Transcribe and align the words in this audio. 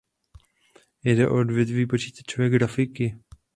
Jde 1.03 1.27
o 1.29 1.39
odvětví 1.39 1.87
počítačové 1.87 2.49
grafiky. 2.49 3.17